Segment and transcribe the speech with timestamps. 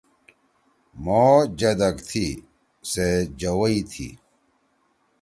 [1.03, 1.23] مھو
[1.59, 2.25] جدَک تھی۔
[2.91, 3.07] سے
[3.39, 4.09] جَوَئی تھی۔